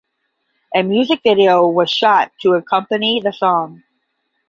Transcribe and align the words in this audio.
A 0.73 0.81
music 0.81 1.19
video 1.23 1.67
was 1.67 1.91
shot 1.91 2.31
to 2.41 2.53
accompany 2.55 3.21
the 3.23 3.31
song. 3.31 3.83